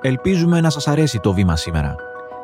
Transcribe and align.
Ελπίζουμε 0.00 0.60
να 0.60 0.70
σας 0.70 0.88
αρέσει 0.88 1.20
το 1.20 1.32
βήμα 1.32 1.56
σήμερα. 1.56 1.94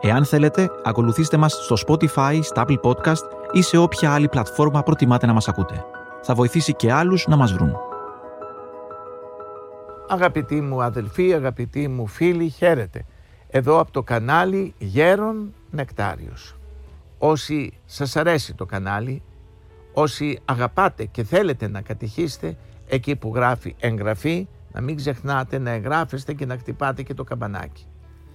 Εάν 0.01 0.25
θέλετε, 0.25 0.71
ακολουθήστε 0.85 1.37
μας 1.37 1.53
στο 1.53 1.77
Spotify, 1.87 2.39
στα 2.43 2.65
Apple 2.67 2.81
Podcast 2.81 3.23
ή 3.53 3.63
σε 3.63 3.77
όποια 3.77 4.13
άλλη 4.13 4.29
πλατφόρμα 4.29 4.83
προτιμάτε 4.83 5.27
να 5.27 5.33
μας 5.33 5.49
ακούτε. 5.49 5.85
Θα 6.23 6.35
βοηθήσει 6.35 6.75
και 6.75 6.93
άλλους 6.93 7.27
να 7.27 7.37
μας 7.37 7.53
βρουν. 7.53 7.77
Αγαπητοί 10.09 10.61
μου 10.61 10.83
αδελφοί, 10.83 11.35
αγαπητοί 11.35 11.89
μου 11.89 12.07
φίλοι, 12.07 12.49
χαίρετε. 12.49 13.05
Εδώ 13.49 13.79
από 13.79 13.91
το 13.91 14.03
κανάλι 14.03 14.75
Γέρον 14.79 15.55
Νεκτάριος. 15.71 16.57
Όσοι 17.19 17.73
σας 17.85 18.17
αρέσει 18.17 18.55
το 18.55 18.65
κανάλι, 18.65 19.23
όσοι 19.93 20.39
αγαπάτε 20.45 21.05
και 21.05 21.25
θέλετε 21.25 21.69
να 21.69 21.81
κατηχήσετε, 21.81 22.57
εκεί 22.89 23.17
που 23.17 23.33
γράφει 23.35 23.75
εγγραφή, 23.79 24.49
να 24.75 24.81
μην 24.81 24.97
ξεχνάτε 24.97 25.59
να 25.59 25.71
εγγράφεστε 25.71 26.33
και 26.33 26.47
να 26.47 26.57
χτυπάτε 26.59 27.03
και 27.03 27.15
το 27.15 27.25
καμπανάκι. 27.25 27.87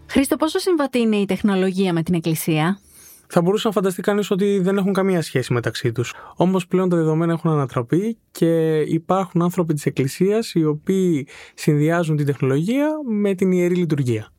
Χρήστο, 0.07 0.35
πόσο 0.35 0.59
συμβατή 0.59 0.99
είναι 0.99 1.15
η 1.15 1.25
τεχνολογία 1.25 1.93
με 1.93 2.03
την 2.03 2.13
Εκκλησία; 2.13 2.79
Θα 3.27 3.41
μπορούσε 3.41 3.67
να 3.67 3.73
φανταστεί 3.73 4.01
κανείς 4.01 4.31
ότι 4.31 4.59
δεν 4.59 4.77
έχουν 4.77 4.93
καμία 4.93 5.21
σχέση 5.21 5.53
μεταξύ 5.53 5.91
τους. 5.91 6.13
Όμως 6.35 6.67
πλέον 6.67 6.89
τα 6.89 6.97
δεδομένα 6.97 7.33
έχουν 7.33 7.51
ανατραπεί 7.51 8.17
και 8.31 8.79
υπάρχουν 8.79 9.41
άνθρωποι 9.41 9.73
της 9.73 9.85
Εκκλησίας 9.85 10.53
οι 10.53 10.65
οποίοι 10.65 11.27
συνδυάζουν 11.53 12.15
την 12.15 12.25
τεχνολογία 12.25 12.89
με 13.05 13.33
την 13.33 13.51
ιερή 13.51 13.75
λειτουργία. 13.75 14.31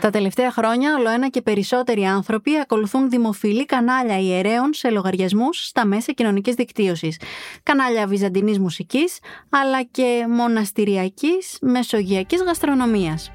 Τα 0.00 0.10
τελευταία 0.10 0.50
χρόνια, 0.50 0.94
όλο 0.94 1.10
ένα 1.10 1.28
και 1.28 1.42
περισσότεροι 1.42 2.04
άνθρωποι 2.04 2.56
ακολουθούν 2.56 3.10
δημοφιλή 3.10 3.66
κανάλια 3.66 4.18
ιερέων 4.18 4.74
σε 4.74 4.90
λογαριασμούς 4.90 5.66
στα 5.66 5.86
μέσα 5.86 6.12
κοινωνικής 6.12 6.54
δικτύωσης. 6.54 7.20
Κανάλια 7.62 8.06
βυζαντινής 8.06 8.58
μουσικής, 8.58 9.18
αλλά 9.48 9.82
και 9.82 10.26
μοναστηριακής 10.28 11.58
μεσογειακής 11.60 12.42
γαστρονομίας. 12.42 13.30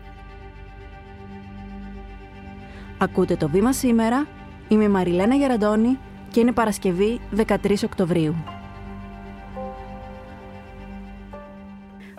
Ακούτε 2.98 3.36
το 3.36 3.50
βήμα 3.50 3.74
σήμερα. 3.74 4.28
Είμαι 4.68 4.84
η 4.84 4.88
Μαριλένα 4.88 5.36
Γεραντώνη 5.36 6.00
και 6.32 6.40
είναι 6.40 6.52
Παρασκευή 6.52 7.20
13 7.36 7.84
Οκτωβρίου. 7.84 8.61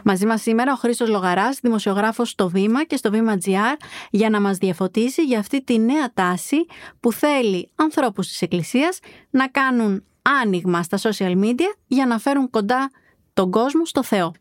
Μαζί 0.04 0.26
μας 0.26 0.42
σήμερα 0.42 0.72
ο 0.72 0.76
Χρήστος 0.76 1.08
Λογαράς, 1.08 1.58
δημοσιογράφος 1.62 2.28
στο 2.28 2.48
Βήμα 2.48 2.84
και 2.84 2.96
στο 2.96 3.10
Βήμα 3.10 3.36
GR 3.44 3.76
για 4.10 4.30
να 4.30 4.40
μας 4.40 4.56
διαφωτίσει 4.56 5.22
για 5.22 5.38
αυτή 5.38 5.62
τη 5.64 5.78
νέα 5.78 6.12
τάση 6.14 6.56
που 7.00 7.12
θέλει 7.12 7.68
ανθρώπους 7.74 8.28
της 8.28 8.42
Εκκλησίας 8.42 8.98
να 9.30 9.48
κάνουν 9.48 10.04
άνοιγμα 10.42 10.82
στα 10.82 10.98
social 11.02 11.38
media 11.44 11.74
για 11.86 12.06
να 12.06 12.18
φέρουν 12.18 12.50
κοντά 12.50 12.90
τον 13.34 13.50
κόσμο 13.50 13.86
στο 13.86 14.02
Θεό. 14.02 14.32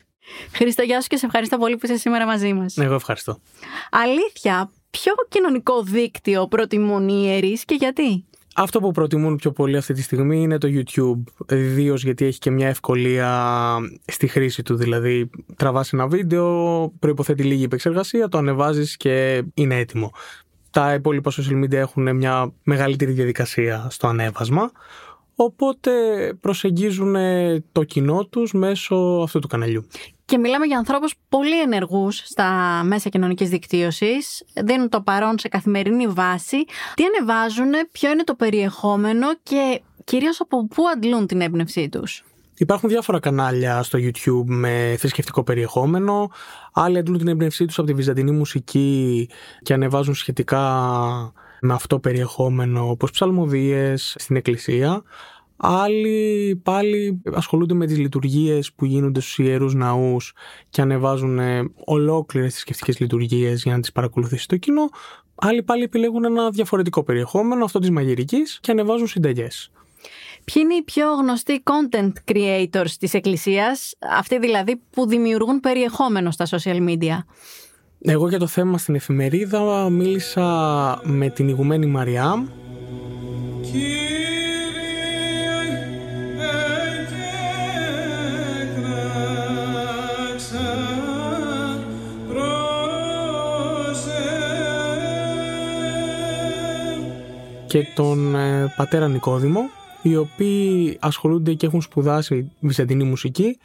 Χρήστο, 0.52 0.82
γεια 0.82 1.00
σου 1.00 1.08
και 1.08 1.16
σε 1.16 1.26
ευχαριστώ 1.26 1.58
πολύ 1.58 1.76
που 1.76 1.86
είσαι 1.86 1.96
σήμερα 1.96 2.26
μαζί 2.26 2.52
μας. 2.52 2.76
Εγώ 2.76 2.94
ευχαριστώ. 2.94 3.38
Αλήθεια, 3.90 4.70
ποιο 4.90 5.12
κοινωνικό 5.28 5.82
δίκτυο 5.82 6.48
προτιμούν 6.48 7.08
οι 7.08 7.22
ιερείς 7.24 7.64
και 7.64 7.74
γιατί; 7.74 8.24
Αυτό 8.54 8.80
που 8.80 8.90
προτιμούν 8.90 9.36
πιο 9.36 9.52
πολύ 9.52 9.76
αυτή 9.76 9.92
τη 9.92 10.02
στιγμή 10.02 10.42
είναι 10.42 10.58
το 10.58 10.68
YouTube, 10.70 11.22
ιδίως 11.56 12.04
γιατί 12.04 12.24
έχει 12.24 12.38
και 12.38 12.50
μια 12.50 12.68
ευκολία 12.68 13.76
στη 14.04 14.26
χρήση 14.26 14.62
του. 14.62 14.74
Δηλαδή, 14.74 15.30
τραβάς 15.56 15.92
ένα 15.92 16.06
βίντεο, 16.06 16.88
προϋποθέτει 16.98 17.42
λίγη 17.42 17.64
επεξεργασία, 17.64 18.28
το 18.28 18.38
ανεβάζεις 18.38 18.96
και 18.96 19.42
είναι 19.54 19.78
έτοιμο. 19.78 20.12
Τα 20.70 20.94
υπόλοιπα 20.94 21.30
social 21.30 21.64
media 21.64 21.72
έχουν 21.72 22.16
μια 22.16 22.52
μεγαλύτερη 22.62 23.12
διαδικασία 23.12 23.86
στο 23.90 24.06
ανέβασμα, 24.06 24.70
οπότε 25.34 25.92
προσεγγίζουν 26.40 27.16
το 27.72 27.84
κοινό 27.84 28.26
τους 28.26 28.52
μέσω 28.52 28.96
αυτού 29.22 29.38
του 29.38 29.48
καναλιού. 29.48 29.86
Και 30.24 30.38
μιλάμε 30.38 30.66
για 30.66 30.78
ανθρώπους 30.78 31.14
πολύ 31.28 31.60
ενεργούς 31.60 32.16
στα 32.16 32.80
μέσα 32.84 33.08
κοινωνικής 33.08 33.48
δικτύωσης, 33.48 34.44
δίνουν 34.64 34.88
το 34.88 35.00
παρόν 35.00 35.38
σε 35.38 35.48
καθημερινή 35.48 36.06
βάση. 36.06 36.64
Τι 36.94 37.04
ανεβάζουν, 37.04 37.70
ποιο 37.92 38.10
είναι 38.10 38.24
το 38.24 38.34
περιεχόμενο 38.34 39.26
και 39.42 39.80
κυρίως 40.04 40.40
από 40.40 40.66
πού 40.66 40.82
αντλούν 40.94 41.26
την 41.26 41.40
έμπνευσή 41.40 41.88
τους. 41.88 42.24
Υπάρχουν 42.58 42.88
διάφορα 42.88 43.20
κανάλια 43.20 43.82
στο 43.82 43.98
YouTube 44.02 44.44
με 44.46 44.96
θρησκευτικό 44.98 45.42
περιεχόμενο. 45.42 46.30
Άλλοι 46.72 46.98
αντλούν 46.98 47.18
την 47.18 47.28
έμπνευσή 47.28 47.64
τους 47.64 47.78
από 47.78 47.86
τη 47.86 47.94
βυζαντινή 47.94 48.30
μουσική 48.30 49.28
και 49.62 49.72
ανεβάζουν 49.72 50.14
σχετικά 50.14 50.62
με 51.64 51.72
αυτό 51.72 51.98
περιεχόμενο 51.98 52.90
όπως 52.90 53.10
ψαλμοδίες 53.10 54.14
στην 54.18 54.36
εκκλησία. 54.36 55.02
Άλλοι 55.56 56.60
πάλι 56.62 57.22
ασχολούνται 57.32 57.74
με 57.74 57.86
τις 57.86 57.98
λειτουργίες 57.98 58.72
που 58.72 58.84
γίνονται 58.84 59.20
στους 59.20 59.38
ιερούς 59.38 59.74
ναούς 59.74 60.34
και 60.68 60.80
ανεβάζουν 60.80 61.38
ε, 61.38 61.70
ολόκληρες 61.84 62.52
θρησκευτικές 62.52 62.98
λειτουργίες 62.98 63.62
για 63.62 63.72
να 63.72 63.80
τις 63.80 63.92
παρακολουθήσει 63.92 64.48
το 64.48 64.56
κοινό. 64.56 64.88
Άλλοι 65.34 65.62
πάλι 65.62 65.82
επιλέγουν 65.82 66.24
ένα 66.24 66.50
διαφορετικό 66.50 67.02
περιεχόμενο, 67.02 67.64
αυτό 67.64 67.78
της 67.78 67.90
μαγειρικής 67.90 68.58
και 68.62 68.70
ανεβάζουν 68.70 69.06
συνταγές. 69.06 69.70
Ποιοι 70.44 70.62
είναι 70.64 70.74
οι 70.74 70.82
πιο 70.82 71.14
γνωστοί 71.14 71.62
content 71.64 72.12
creators 72.32 72.90
της 72.98 73.14
Εκκλησίας, 73.14 73.94
αυτοί 74.18 74.38
δηλαδή 74.38 74.80
που 74.90 75.06
δημιουργούν 75.06 75.60
περιεχόμενο 75.60 76.30
στα 76.30 76.46
social 76.46 76.88
media; 76.88 77.18
Εγώ 78.04 78.28
για 78.28 78.38
το 78.38 78.46
θέμα 78.46 78.78
στην 78.78 78.94
εφημερίδα 78.94 79.90
μίλησα 79.90 81.00
με 81.04 81.30
την 81.30 81.48
ηγουμένη 81.48 81.86
Μαριά. 81.86 82.46
Και 97.66 97.86
τον 97.94 98.34
ε, 98.34 98.72
πατέρα 98.76 99.08
Νικόδημο, 99.08 99.60
οι 100.02 100.16
οποίοι 100.16 100.96
ασχολούνται 101.00 101.54
και 101.54 101.66
έχουν 101.66 101.82
σπουδάσει 101.82 102.50
βυζαντινή 102.60 103.04
μουσική 103.04 103.58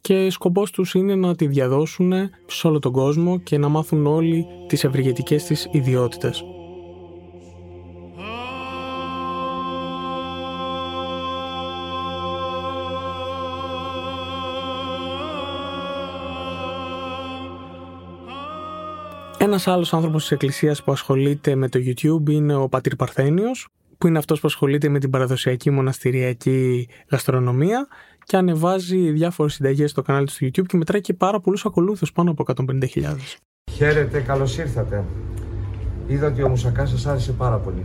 και 0.00 0.30
σκοπός 0.30 0.70
τους 0.70 0.94
είναι 0.94 1.14
να 1.14 1.34
τη 1.34 1.46
διαδώσουν 1.46 2.12
σε 2.46 2.66
όλο 2.66 2.78
τον 2.78 2.92
κόσμο 2.92 3.38
και 3.38 3.58
να 3.58 3.68
μάθουν 3.68 4.06
όλοι 4.06 4.46
τις 4.66 4.84
ευρυγετικές 4.84 5.44
της 5.44 5.68
ιδιότητες. 5.70 6.44
Ένας 19.42 19.66
άλλος 19.66 19.94
άνθρωπος 19.94 20.22
της 20.22 20.30
Εκκλησίας 20.30 20.82
που 20.82 20.92
ασχολείται 20.92 21.54
με 21.54 21.68
το 21.68 21.78
YouTube 21.78 22.30
είναι 22.30 22.54
ο 22.54 22.68
Πατήρ 22.68 22.96
Παρθένιος, 22.96 23.68
που 24.00 24.06
είναι 24.06 24.18
αυτός 24.18 24.40
που 24.40 24.46
ασχολείται 24.46 24.88
με 24.88 24.98
την 24.98 25.10
παραδοσιακή 25.10 25.70
μοναστηριακή 25.70 26.88
γαστρονομία 27.10 27.86
και 28.24 28.36
ανεβάζει 28.36 29.10
διάφορες 29.10 29.54
συνταγές 29.54 29.90
στο 29.90 30.02
κανάλι 30.02 30.26
του 30.26 30.32
στο 30.32 30.46
YouTube 30.46 30.66
και 30.66 30.76
μετράει 30.76 31.00
και 31.00 31.14
πάρα 31.14 31.40
πολλούς 31.40 31.66
ακολούθους, 31.66 32.12
πάνω 32.12 32.30
από 32.30 32.44
150.000. 32.46 33.38
Χαίρετε, 33.72 34.20
καλώς 34.20 34.58
ήρθατε. 34.58 35.04
Είδα 36.06 36.26
ότι 36.26 36.42
ο 36.42 36.48
μουσακάς 36.48 36.90
σας 36.90 37.06
άρεσε 37.06 37.32
πάρα 37.32 37.56
πολύ 37.56 37.84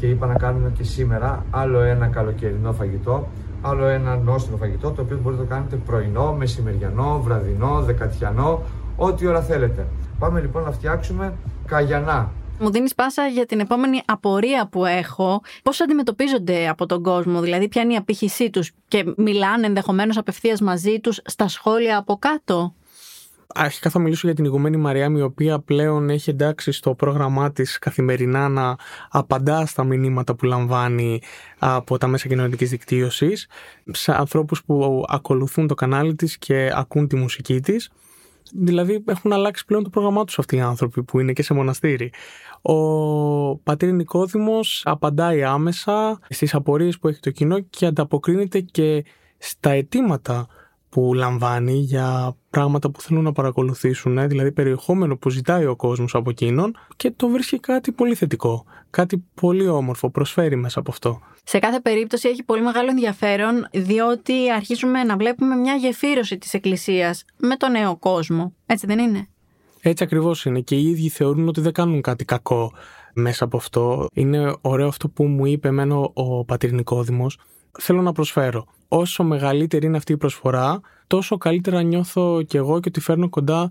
και 0.00 0.06
είπα 0.06 0.26
να 0.26 0.34
κάνουμε 0.34 0.72
και 0.76 0.82
σήμερα 0.82 1.46
άλλο 1.50 1.80
ένα 1.80 2.06
καλοκαιρινό 2.06 2.72
φαγητό, 2.72 3.28
άλλο 3.62 3.86
ένα 3.86 4.16
νόστιμο 4.16 4.56
φαγητό 4.56 4.90
το 4.90 5.02
οποίο 5.02 5.18
μπορείτε 5.22 5.42
να 5.42 5.48
το 5.48 5.54
κάνετε 5.54 5.76
πρωινό, 5.76 6.32
μεσημεριανό, 6.32 7.20
βραδινό, 7.24 7.82
δεκατιανό, 7.82 8.62
ό,τι 8.96 9.26
ώρα 9.26 9.42
θέλετε. 9.42 9.86
Πάμε 10.18 10.40
λοιπόν 10.40 10.62
να 10.62 10.70
φτιάξουμε 10.70 11.34
καγιανά. 11.66 12.32
Μου 12.60 12.70
δίνεις 12.70 12.94
πάσα 12.94 13.26
για 13.26 13.46
την 13.46 13.60
επόμενη 13.60 14.02
απορία 14.04 14.68
που 14.68 14.84
έχω. 14.84 15.40
Πώς 15.62 15.80
αντιμετωπίζονται 15.80 16.68
από 16.68 16.86
τον 16.86 17.02
κόσμο, 17.02 17.40
δηλαδή 17.40 17.68
ποια 17.68 17.82
είναι 17.82 17.92
η 17.92 17.96
απήχησή 17.96 18.50
τους 18.50 18.70
και 18.88 19.04
μιλάνε 19.16 19.66
ενδεχομένως 19.66 20.16
απευθείας 20.16 20.60
μαζί 20.60 21.00
τους 21.00 21.20
στα 21.24 21.48
σχόλια 21.48 21.96
από 21.98 22.16
κάτω; 22.16 22.74
Αρχικά 23.54 23.90
θα 23.90 23.98
μιλήσω 23.98 24.26
για 24.26 24.36
την 24.36 24.44
ηγουμένη 24.44 24.76
Μαριά, 24.76 25.12
η 25.16 25.20
οποία 25.20 25.58
πλέον 25.58 26.10
έχει 26.10 26.30
εντάξει 26.30 26.72
στο 26.72 26.94
πρόγραμμά 26.94 27.52
της 27.52 27.78
καθημερινά 27.78 28.48
να 28.48 28.76
απαντά 29.10 29.66
στα 29.66 29.84
μηνύματα 29.84 30.34
που 30.34 30.44
λαμβάνει 30.46 31.20
από 31.58 31.98
τα 31.98 32.06
μέσα 32.06 32.28
κοινωνικής 32.28 32.70
δικτύωσης 32.70 33.46
σε 33.90 34.12
ανθρώπους 34.12 34.64
που 34.64 35.04
ακολουθούν 35.08 35.66
το 35.66 35.74
κανάλι 35.74 36.14
της 36.14 36.38
και 36.38 36.70
ακούν 36.74 37.08
τη 37.08 37.16
μουσική 37.16 37.60
της. 37.60 37.90
Δηλαδή 38.54 39.04
έχουν 39.06 39.32
αλλάξει 39.32 39.64
πλέον 39.64 39.82
το 39.82 39.90
πρόγραμμά 39.90 40.24
τους 40.24 40.38
αυτοί 40.38 40.56
οι 40.56 40.60
άνθρωποι 40.60 41.02
που 41.02 41.20
είναι 41.20 41.32
και 41.32 41.42
σε 41.42 41.54
μοναστήρι. 41.54 42.12
Ο 42.62 43.56
πατήρ 43.56 43.92
Νικόδημος 43.92 44.82
απαντάει 44.84 45.42
άμεσα 45.42 46.18
στις 46.28 46.54
απορίες 46.54 46.98
που 46.98 47.08
έχει 47.08 47.20
το 47.20 47.30
κοινό 47.30 47.60
και 47.60 47.86
ανταποκρίνεται 47.86 48.60
και 48.60 49.04
στα 49.38 49.70
αιτήματα 49.70 50.46
που 50.88 51.14
λαμβάνει 51.14 51.72
για 51.72 52.36
πράγματα 52.50 52.90
που 52.90 53.00
θέλουν 53.00 53.24
να 53.24 53.32
παρακολουθήσουν, 53.32 54.18
ε, 54.18 54.26
δηλαδή 54.26 54.52
περιεχόμενο 54.52 55.16
που 55.16 55.30
ζητάει 55.30 55.66
ο 55.66 55.76
κόσμος 55.76 56.14
από 56.14 56.30
εκείνον 56.30 56.76
και 56.96 57.10
το 57.10 57.28
βρίσκει 57.28 57.58
κάτι 57.58 57.92
πολύ 57.92 58.14
θετικό, 58.14 58.64
κάτι 58.90 59.24
πολύ 59.34 59.68
όμορφο, 59.68 60.10
προσφέρει 60.10 60.56
μέσα 60.56 60.78
από 60.78 60.90
αυτό. 60.90 61.20
Σε 61.44 61.58
κάθε 61.58 61.80
περίπτωση 61.80 62.28
έχει 62.28 62.42
πολύ 62.42 62.62
μεγάλο 62.62 62.90
ενδιαφέρον 62.90 63.68
διότι 63.72 64.50
αρχίζουμε 64.50 65.04
να 65.04 65.16
βλέπουμε 65.16 65.54
μια 65.54 65.74
γεφύρωση 65.74 66.38
της 66.38 66.54
Εκκλησίας 66.54 67.24
με 67.36 67.56
τον 67.56 67.70
νέο 67.70 67.96
κόσμο, 67.96 68.54
έτσι 68.66 68.86
δεν 68.86 68.98
είναι; 68.98 69.28
Έτσι 69.80 70.04
ακριβώς 70.04 70.44
είναι. 70.44 70.60
Και 70.60 70.74
οι 70.76 70.88
ίδιοι 70.88 71.08
θεωρούν 71.08 71.48
ότι 71.48 71.60
δεν 71.60 71.72
κάνουν 71.72 72.00
κάτι 72.00 72.24
κακό 72.24 72.72
μέσα 73.14 73.44
από 73.44 73.56
αυτό. 73.56 74.06
Είναι 74.12 74.54
ωραίο 74.60 74.88
αυτό 74.88 75.08
που 75.08 75.24
μου 75.24 75.46
είπε 75.46 75.68
εμένα 75.68 75.96
ο 76.12 76.44
πατρινικό 76.44 77.02
Δήμος. 77.02 77.38
Θέλω 77.78 78.02
να 78.02 78.12
προσφέρω. 78.12 78.66
Όσο 78.88 79.24
μεγαλύτερη 79.24 79.86
είναι 79.86 79.96
αυτή 79.96 80.12
η 80.12 80.16
προσφορά, 80.16 80.80
τόσο 81.06 81.36
καλύτερα 81.36 81.82
νιώθω 81.82 82.42
κι 82.42 82.56
εγώ 82.56 82.80
και 82.80 82.88
ότι 82.88 83.00
φέρνω 83.00 83.28
κοντά 83.28 83.70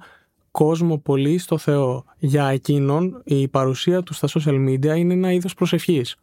κόσμο 0.51 0.97
πολύ 0.97 1.37
στο 1.37 1.57
Θεό. 1.57 2.05
Για 2.17 2.47
εκείνον 2.47 3.21
η 3.23 3.47
παρουσία 3.47 4.03
του 4.03 4.13
στα 4.13 4.27
social 4.27 4.67
media 4.69 4.97
είναι 4.97 5.13
ένα 5.13 5.31
είδος 5.31 5.53
προσευχής. 5.53 6.15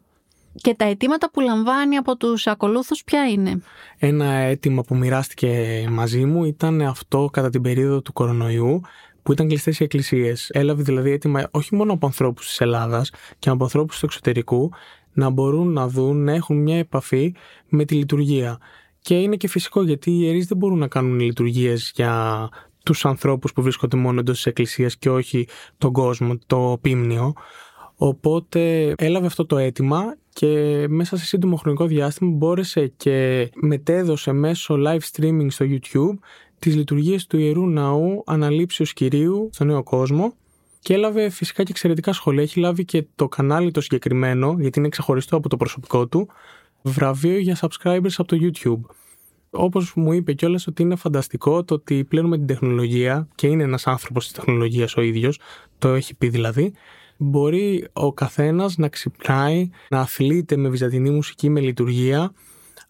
Και 0.55 0.75
τα 0.75 0.85
αιτήματα 0.85 1.31
που 1.31 1.41
λαμβάνει 1.41 1.97
από 1.97 2.17
τους 2.17 2.47
ακολούθους 2.47 3.05
ποια 3.05 3.29
είναι; 3.29 3.62
Ένα 3.99 4.25
αίτημα 4.25 4.82
που 4.82 4.97
μοιράστηκε 4.97 5.85
μαζί 5.91 6.25
μου 6.25 6.44
ήταν 6.44 6.81
αυτό 6.81 7.29
κατά 7.32 7.50
την 7.50 7.62
περίοδο 7.62 8.03
του 8.03 8.12
κορονοϊού 8.12 8.81
που 9.23 9.32
ήταν 9.32 9.49
κλειστές 9.49 9.81
οι 9.81 9.85
εκκλησίες. 9.85 10.50
Έλαβε 10.53 10.82
δηλαδή 10.82 11.11
αίτημα 11.11 11.49
όχι 11.50 11.75
μόνο 11.75 11.93
από 11.93 12.06
ανθρώπους 12.06 12.47
της 12.47 12.61
Ελλάδας 12.61 13.11
και 13.38 13.50
από 13.50 13.65
ανθρώπους 13.65 13.99
του 13.99 14.06
εξωτερικού 14.06 14.71
να 15.14 15.31
μπορούν 15.31 15.72
να 15.72 15.88
δουν, 15.88 16.25
να 16.25 16.32
έχουν 16.32 16.56
μια 16.56 16.78
επαφή 16.78 17.34
με 17.69 17.84
τη 17.84 17.94
λειτουργία. 17.94 18.58
Και 19.00 19.14
είναι 19.14 19.37
και 19.37 19.49
φυσικό 19.49 19.82
γιατί 19.82 20.11
οι 20.11 20.19
ιερείς 20.20 20.46
δεν 20.46 20.56
μπορούν 20.56 20.78
να 20.78 20.88
κάνουν 20.88 21.20
λειτουργίες 21.20 21.93
για 21.94 22.49
τους 22.84 23.05
ανθρώπους 23.05 23.52
που 23.52 23.62
βρίσκονται 23.62 23.96
μόνο 23.96 24.20
εντός 24.20 24.34
της 24.34 24.46
εκκλησίας 24.46 24.96
και 24.96 25.11
όχι 25.11 25.49
τον 25.78 25.93
κόσμο, 25.93 26.38
το 26.46 26.78
πίμνιο. 26.81 27.32
Οπότε 27.96 28.94
έλαβε 28.99 29.26
αυτό 29.26 29.46
το 29.46 29.58
αίτημα 29.58 30.16
και 30.32 30.84
μέσα 30.88 31.16
σε 31.16 31.25
σύντομο 31.25 31.56
χρονικό 31.56 31.87
διάστημα 31.87 32.31
μπόρεσε 32.31 32.87
και 32.96 33.50
μετέδωσε 33.55 34.32
μέσω 34.32 34.75
live 34.87 34.99
streaming 35.12 35.46
στο 35.49 35.66
YouTube 35.69 36.19
τις 36.58 36.76
λειτουργίες 36.76 37.26
του 37.26 37.38
Ιερού 37.38 37.66
Ναού 37.66 38.22
Αναλήψεως 38.26 38.93
Κυρίου 38.93 39.49
στο 39.52 39.64
Νέο 39.64 39.82
Κόσμο 39.82 40.34
και 40.84 40.94
έλαβε 40.94 41.28
φυσικά 41.28 41.62
και 41.62 41.70
εξαιρετικά 41.70 42.12
σχόλια. 42.12 42.42
Έχει 42.42 42.60
λάβει 42.60 42.84
και 42.84 43.06
το 43.14 43.28
κανάλι 43.28 43.70
το 43.70 43.81
συγκεκριμένο, 43.81 44.56
γιατί 44.58 44.78
είναι 44.78 44.88
ξεχωριστό 44.88 45.36
από 45.36 45.48
το 45.48 45.56
προσωπικό 45.56 46.06
του, 46.06 46.28
βραβείο 46.82 47.38
για 47.38 47.58
subscribers 47.60 48.12
από 48.16 48.28
το 48.28 48.36
YouTube. 48.40 48.94
Όπως 49.50 49.94
μου 49.94 50.12
είπε 50.12 50.32
κιόλας 50.32 50.66
ότι 50.66 50.82
είναι 50.82 50.96
φανταστικό 50.96 51.64
το 51.64 51.75
ότι 51.75 52.04
πλέον 52.04 52.26
με 52.26 52.36
την 52.36 52.46
τεχνολογία, 52.46 53.28
και 53.34 53.46
είναι 53.46 53.62
ένας 53.62 53.86
άνθρωπος 53.86 54.25
της 54.25 54.32
τεχνολογίας 54.32 54.96
ο 54.96 55.00
ίδιος, 55.00 55.40
το 55.78 55.88
έχει 55.88 56.14
πει 56.14 56.28
δηλαδή, 56.28 56.72
μπορεί 57.16 57.88
ο 57.92 58.12
καθένας 58.12 58.76
να 58.76 58.88
ξυπνάει, 58.88 59.70
να 59.88 60.00
αθλείται 60.00 60.56
με 60.56 60.69
βυζαντινή 60.69 61.10
μουσική, 61.10 61.48
με 61.50 61.60
λειτουργία, 61.60 62.32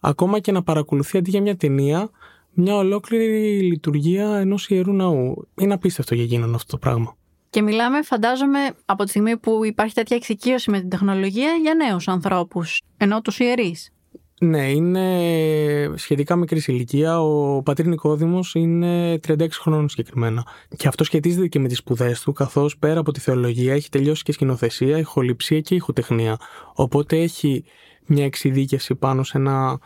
ακόμα 0.00 0.38
και 0.38 0.52
να 0.52 0.62
παρακολουθεί 0.62 1.18
αντί 1.18 1.30
για 1.30 1.40
μια 1.40 1.56
ταινία, 1.56 2.10
μια 2.52 2.76
ολόκληρη 2.76 3.60
λειτουργία 3.60 4.36
ενός 4.36 4.68
ιερού 4.68 4.92
ναού. 4.92 5.48
Είναι 5.60 5.74
απίστευτο 5.74 6.14
για 6.14 6.24
εκείνον 6.24 6.54
αυτό 6.54 6.70
το 6.70 6.78
πράγμα. 6.78 7.16
Και 7.54 7.62
μιλάμε, 7.62 8.02
φαντάζομαι, 8.02 8.58
από 8.84 9.04
τη 9.04 9.10
στιγμή 9.10 9.36
που 9.36 9.64
υπάρχει 9.64 9.94
τέτοια 9.94 10.16
εξοικείωση 10.16 10.70
με 10.70 10.80
την 10.80 10.88
τεχνολογία 10.88 11.52
για 11.62 11.74
νέους 11.74 12.08
ανθρώπους, 12.08 12.80
ενώ 12.96 13.20
τους 13.20 13.38
ιερείς. 13.38 13.92
Ναι, 14.40 14.70
είναι 14.70 15.94
σχετικά 15.94 16.36
μικρής 16.36 16.66
ηλικία. 16.66 17.20
Ο 17.20 17.62
πατήρ 17.62 17.86
Νικόδημος 17.86 18.54
είναι 18.54 19.18
36 19.28 19.48
χρόνων 19.50 19.88
συγκεκριμένα. 19.88 20.46
Και 20.76 20.88
αυτό 20.88 21.04
σχετίζεται 21.04 21.46
και 21.46 21.58
με 21.58 21.68
τις 21.68 21.78
σπουδές 21.78 22.20
του, 22.20 22.32
καθώς 22.32 22.78
πέρα 22.78 23.00
από 23.00 23.12
τη 23.12 23.20
θεολογία 23.20 23.74
έχει 23.74 23.88
τελειώσει 23.88 24.22
και 24.22 24.32
σκηνοθεσία, 24.32 24.98
ηχοληψία 24.98 25.60
και 25.60 25.74
ηχοτεχνία. 25.74 26.36
Οπότε 26.74 27.16
έχει 27.16 27.64
μια 28.06 28.24
εξειδίκευση 28.24 28.94
πάνω 28.94 29.22
σε 29.22 29.38
ένα 29.38 29.78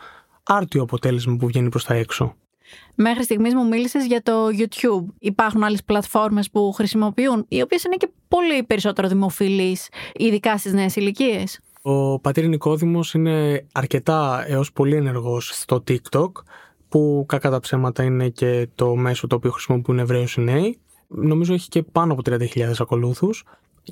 άρτιο 0.43 0.81
αποτέλεσμα 0.81 1.35
που 1.35 1.47
βγαίνει 1.47 1.69
προς 1.69 1.83
τα 1.83 1.93
έξω. 1.93 2.35
Μέχρι 2.95 3.23
στιγμής 3.23 3.53
μου 3.53 3.67
μίλησες 3.67 4.05
για 4.05 4.21
το 4.21 4.33
YouTube. 4.57 5.13
Υπάρχουν 5.19 5.63
άλλες 5.63 5.83
πλατφόρμες 5.83 6.49
που 6.49 6.71
χρησιμοποιούν, 6.71 7.45
οι 7.47 7.61
οποίες 7.61 7.83
είναι 7.83 7.95
και 7.95 8.09
πολύ 8.27 8.63
περισσότερο 8.63 9.07
δημοφιλείς, 9.07 9.89
ειδικά 10.15 10.57
στις 10.57 10.73
νέες 10.73 10.95
ηλικίες. 10.95 11.59
Ο 11.81 12.19
πατήρ 12.19 12.47
Νικόδημος 12.47 13.13
είναι 13.13 13.65
αρκετά 13.71 14.43
έως 14.47 14.71
πολύ 14.71 14.95
ενεργός 14.95 15.51
στο 15.53 15.83
TikTok, 15.87 16.31
που 16.89 17.25
κακά 17.27 17.49
τα 17.49 17.59
ψέματα 17.59 18.03
είναι 18.03 18.29
και 18.29 18.67
το 18.75 18.95
μέσο 18.95 19.27
το 19.27 19.35
οποίο 19.35 19.51
χρησιμοποιούν 19.51 19.99
Εβραίους 19.99 20.35
οι 20.35 20.41
νέοι. 20.41 20.79
Νομίζω 21.07 21.53
έχει 21.53 21.69
και 21.69 21.83
πάνω 21.83 22.13
από 22.13 22.21
30.000 22.25 22.71
ακολούθους. 22.79 23.43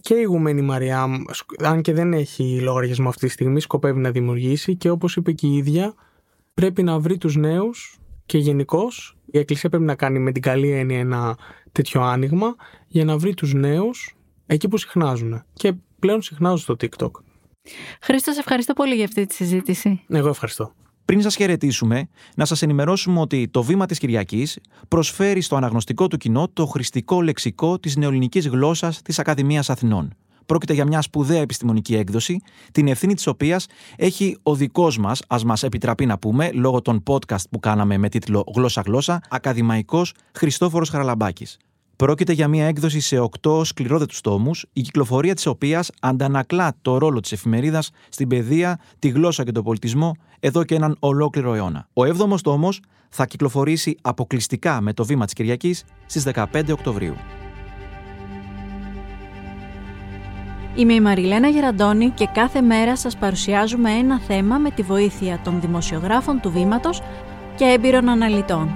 Και 0.01 0.13
η 0.13 0.21
Ιγουμένη 0.21 0.61
Μαριά, 0.61 1.07
αν 1.63 1.81
και 1.81 1.93
δεν 1.93 2.13
έχει 2.13 2.59
λογαριασμό 2.61 3.09
αυτή 3.09 3.25
τη 3.25 3.31
στιγμή, 3.31 3.59
σκοπεύει 3.59 3.99
να 3.99 4.11
δημιουργήσει 4.11 4.75
και 4.75 4.89
όπως 4.89 5.15
είπε 5.15 5.31
και 5.31 5.47
η 5.47 5.55
ίδια, 5.55 5.93
πρέπει 6.53 6.83
να 6.83 6.99
βρει 6.99 7.17
τους 7.17 7.35
νέους 7.35 7.97
και 8.27 8.37
γενικώς 8.37 9.17
η 9.31 9.37
Εκκλησία 9.37 9.69
πρέπει 9.69 9.83
να 9.85 9.95
κάνει 9.95 10.19
με 10.19 10.31
την 10.31 10.41
καλή 10.41 10.69
έννοια 10.69 10.99
ένα 10.99 11.37
τέτοιο 11.71 12.01
άνοιγμα 12.01 12.55
για 12.87 13.05
να 13.05 13.17
βρει 13.17 13.33
τους 13.33 13.53
νέους 13.53 14.15
εκεί 14.45 14.67
που 14.67 14.77
συχνάζουν. 14.77 15.43
Και 15.53 15.73
πλέον 15.99 16.21
συχνάζουν 16.21 16.57
στο 16.57 16.75
TikTok. 16.79 17.11
Χρήστο, 18.01 18.33
ευχαριστώ 18.39 18.73
πολύ 18.73 18.95
για 18.95 19.05
αυτή 19.05 19.25
τη 19.25 19.33
συζήτηση. 19.33 20.01
Εγώ 20.07 20.27
ευχαριστώ. 20.27 20.71
Πριν 21.05 21.21
σας 21.21 21.35
χαιρετήσουμε, 21.35 22.09
να 22.35 22.45
σας 22.45 22.61
ενημερώσουμε 22.61 23.19
ότι 23.19 23.47
το 23.47 23.63
Βήμα 23.63 23.85
της 23.85 23.99
Κυριακής 23.99 24.59
προσφέρει 24.87 25.41
στο 25.41 25.55
αναγνωστικό 25.55 26.07
του 26.07 26.17
κοινό 26.17 26.47
το 26.53 26.65
χρηστικό 26.65 27.21
λεξικό 27.21 27.79
της 27.79 27.95
νεοελληνικής 27.95 28.47
γλώσσας 28.47 29.01
της 29.01 29.19
Ακαδημίας 29.19 29.69
Αθηνών. 29.69 30.15
Πρόκειται 30.47 30.73
για 30.73 30.85
μια 30.85 31.01
σπουδαία 31.01 31.41
επιστημονική 31.41 31.95
έκδοση, 31.95 32.41
την 32.71 32.87
ευθύνη 32.87 33.13
της 33.13 33.27
οποίας 33.27 33.65
έχει 33.95 34.37
ο 34.43 34.55
δικός 34.55 34.97
μας, 34.97 35.21
ας 35.27 35.43
μας 35.43 35.63
επιτραπεί 35.63 36.05
να 36.05 36.17
πούμε, 36.17 36.51
λόγω 36.53 36.81
των 36.81 37.03
podcast 37.07 37.49
που 37.51 37.59
κάναμε 37.59 37.97
με 37.97 38.09
τίτλο 38.09 38.43
Γλώσσα-Γλώσσα, 38.55 39.21
ακαδημαϊκός 39.29 40.13
Χριστόφορος 40.33 40.89
Χαραλαμπάκης. 40.89 41.57
Πρόκειται 41.95 42.33
για 42.33 42.47
μια 42.47 42.65
έκδοση 42.65 42.99
σε 42.99 43.19
οκτώ 43.19 43.63
σκληρόδετους 43.63 44.21
τόμους, 44.21 44.65
η 44.73 44.81
κυκλοφορία 44.81 45.35
της 45.35 45.45
οποίας 45.45 45.91
αντανακλά 46.01 46.75
το 46.81 46.97
ρόλο 46.97 47.19
της 47.19 47.31
εφημερίδας 47.31 47.89
στην 48.09 48.27
παιδεία, 48.27 48.79
τη 48.99 49.09
γλώσσα 49.09 49.43
και 49.43 49.51
τον 49.51 49.63
πολιτισμό 49.63 50.15
εδώ 50.39 50.63
και 50.63 50.75
έναν 50.75 50.95
ολόκληρο 50.99 51.53
αιώνα. 51.53 51.87
Ο 51.93 52.03
7ο 52.03 52.39
τόμος 52.41 52.81
θα 53.09 53.25
κυκλοφορήσει 53.25 53.97
αποκλειστικά 54.01 54.81
με 54.81 54.93
το 54.93 55.05
βήμα 55.05 55.25
της 55.25 55.33
Κυριακής 55.33 55.83
στις 56.05 56.23
15 56.23 56.71
Οκτωβρίου. 56.71 57.15
Είμαι 60.77 60.93
η 60.93 61.01
Μαριλένα 61.01 61.47
Γεραντώνη 61.47 62.09
και 62.09 62.29
κάθε 62.33 62.61
μέρα 62.61 62.97
σας 62.97 63.17
παρουσιάζουμε 63.17 63.91
ένα 63.91 64.19
θέμα 64.19 64.57
με 64.57 64.69
τη 64.69 64.81
βοήθεια 64.81 65.39
των 65.43 65.61
δημοσιογράφων 65.61 66.39
του 66.39 66.51
Βήματος 66.51 67.01
και 67.55 67.63
έμπειρων 67.65 68.09
αναλυτών. 68.09 68.69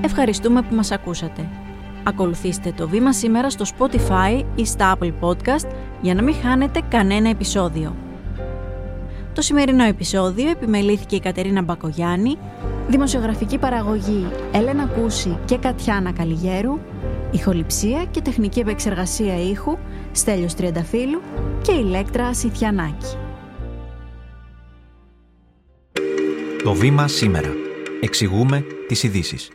Ευχαριστούμε 0.00 0.62
που 0.62 0.74
μας 0.74 0.90
ακούσατε. 0.90 1.48
Ακολουθήστε 2.04 2.72
το 2.76 2.88
βήμα 2.88 3.12
σήμερα 3.12 3.50
στο 3.50 3.64
Spotify 3.78 4.44
ή 4.54 4.64
στα 4.64 4.96
Apple 4.96 5.12
Podcast 5.20 5.68
για 6.00 6.14
να 6.14 6.22
μην 6.22 6.34
χάνετε 6.34 6.80
κανένα 6.88 7.28
επεισόδιο. 7.28 7.96
Το 9.32 9.42
σημερινό 9.42 9.84
επεισόδιο 9.84 10.50
επιμελήθηκε 10.50 11.16
η 11.16 11.20
Κατερίνα 11.20 11.62
Μπακογιάννη, 11.62 12.36
δημοσιογραφική 12.88 13.58
παραγωγή 13.58 14.26
Έλενα 14.52 14.84
Κούση 14.84 15.38
και 15.44 15.56
Κατιάνα 15.56 16.12
Καλιγέρου, 16.12 16.78
ηχοληψία 17.30 18.04
και 18.10 18.20
τεχνική 18.20 18.60
επεξεργασία 18.60 19.42
ήχου 19.50 19.76
Στέλιος 20.12 20.54
Τριανταφύλου 20.54 21.20
και 21.62 21.72
Ηλέκτρα 21.72 22.34
Σιθιανάκη. 22.34 23.16
Το 26.62 26.72
βήμα 26.74 27.08
σήμερα. 27.08 27.52
Εξηγούμε 28.00 28.64
τις 28.86 29.02
ειδήσεις. 29.02 29.50